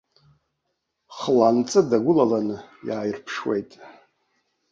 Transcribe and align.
Хланҵы 1.17 1.79
дагәылаланы 1.89 2.57
иааирԥшуеит. 2.87 3.71